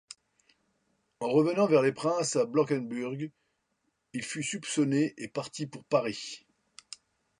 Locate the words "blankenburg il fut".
2.45-4.41